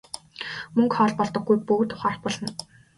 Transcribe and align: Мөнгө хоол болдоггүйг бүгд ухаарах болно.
Мөнгө 0.75 0.95
хоол 0.97 1.13
болдоггүйг 1.19 1.61
бүгд 1.67 1.89
ухаарах 1.95 2.19
болно. 2.23 2.47